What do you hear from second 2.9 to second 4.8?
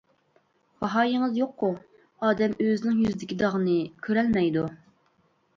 يۈزىدىكى داغنى كۆرەلمەيدۇ.